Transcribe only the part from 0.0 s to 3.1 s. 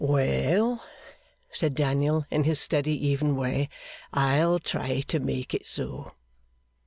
'Well!' said Daniel, in his steady